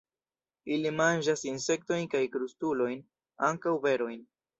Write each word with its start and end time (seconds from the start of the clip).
Ili 0.77 0.91
manĝas 1.01 1.43
insektojn 1.49 2.07
kaj 2.13 2.21
krustulojn; 2.37 3.05
ankaŭ 3.49 3.75
berojn. 3.85 4.25